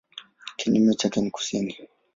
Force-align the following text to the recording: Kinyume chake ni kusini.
Kinyume 0.57 0.95
chake 0.95 1.21
ni 1.21 1.31
kusini. 1.31 1.77